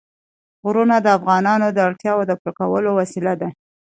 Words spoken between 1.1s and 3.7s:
افغانانو د اړتیاوو د پوره کولو وسیله ده.